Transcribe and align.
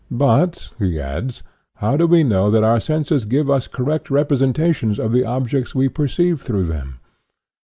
But, 0.09 0.71
he 0.79 0.99
adds, 0.99 1.43
how 1.75 1.95
do 1.95 2.07
we 2.07 2.23
know 2.23 2.49
that 2.49 2.63
our 2.63 2.79
senses 2.79 3.25
give 3.25 3.51
us 3.51 3.67
correct 3.67 4.09
representations 4.09 4.97
of 4.97 5.11
the 5.11 5.23
objects 5.25 5.75
we 5.75 5.89
perceive 5.89 6.41
through 6.41 6.63
them? 6.65 6.97